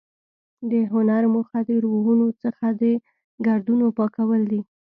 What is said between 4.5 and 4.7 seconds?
دي.